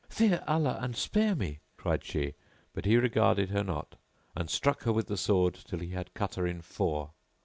"Fear 0.09 0.43
Allah 0.47 0.79
and 0.81 0.95
spare 0.95 1.35
me," 1.35 1.59
cried 1.77 2.03
she; 2.03 2.33
but 2.73 2.85
he 2.85 2.97
regarded 2.97 3.51
her 3.51 3.63
not 3.63 3.97
and 4.35 4.49
struck 4.49 4.81
her 4.81 4.91
with 4.91 5.05
the 5.05 5.15
sword 5.15 5.53
till 5.53 5.77
he 5.77 5.89
had 5.91 6.15
cut 6.15 6.33
her 6.33 6.47
in 6.47 6.63
four. 6.63 7.11